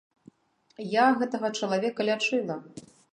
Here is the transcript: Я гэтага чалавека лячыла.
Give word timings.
Я 0.93 1.03
гэтага 1.19 1.51
чалавека 1.59 2.01
лячыла. 2.11 2.57